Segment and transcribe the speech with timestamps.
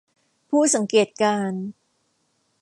[0.49, 1.63] ผู้สังเกตการณ์